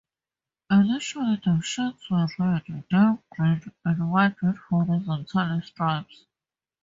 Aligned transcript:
Initially, 0.71 1.39
the 1.45 1.61
shirts 1.61 2.09
were 2.09 2.27
red, 2.39 2.63
then 2.89 3.19
green 3.29 3.61
and 3.85 4.11
white 4.11 4.41
with 4.41 4.57
horizontal 4.57 5.61
stripes. 5.61 6.25